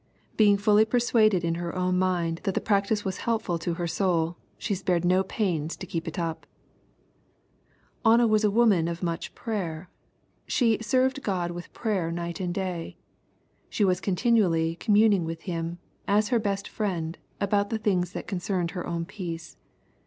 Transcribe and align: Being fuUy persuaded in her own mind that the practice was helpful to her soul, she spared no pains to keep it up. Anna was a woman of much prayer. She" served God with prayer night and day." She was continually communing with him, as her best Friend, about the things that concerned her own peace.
Being 0.35 0.57
fuUy 0.57 0.89
persuaded 0.89 1.43
in 1.43 1.53
her 1.61 1.75
own 1.75 1.99
mind 1.99 2.41
that 2.45 2.55
the 2.55 2.59
practice 2.59 3.05
was 3.05 3.17
helpful 3.17 3.59
to 3.59 3.75
her 3.75 3.85
soul, 3.85 4.35
she 4.57 4.73
spared 4.73 5.05
no 5.05 5.21
pains 5.21 5.77
to 5.77 5.85
keep 5.85 6.07
it 6.07 6.17
up. 6.17 6.47
Anna 8.03 8.25
was 8.25 8.43
a 8.43 8.49
woman 8.49 8.87
of 8.87 9.03
much 9.03 9.35
prayer. 9.35 9.91
She" 10.47 10.79
served 10.81 11.21
God 11.21 11.51
with 11.51 11.71
prayer 11.71 12.11
night 12.11 12.39
and 12.39 12.51
day." 12.51 12.97
She 13.69 13.85
was 13.85 14.01
continually 14.01 14.75
communing 14.77 15.23
with 15.23 15.41
him, 15.43 15.77
as 16.07 16.29
her 16.29 16.39
best 16.39 16.67
Friend, 16.67 17.15
about 17.39 17.69
the 17.69 17.77
things 17.77 18.13
that 18.13 18.25
concerned 18.25 18.71
her 18.71 18.87
own 18.87 19.05
peace. 19.05 19.55